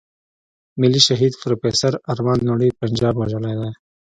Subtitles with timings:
[0.79, 3.71] ملي شهيد پروفېسور ارمان لوڼی پنجاب وژلی دی.